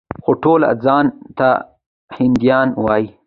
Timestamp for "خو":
0.23-0.31